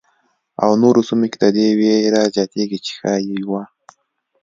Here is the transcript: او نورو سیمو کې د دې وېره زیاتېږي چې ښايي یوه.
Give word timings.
او 0.63 0.71
نورو 0.81 1.01
سیمو 1.09 1.27
کې 1.31 1.37
د 1.43 1.45
دې 1.55 1.67
وېره 1.79 2.21
زیاتېږي 2.35 2.77
چې 2.85 2.91
ښايي 2.97 3.33
یوه. 3.41 3.63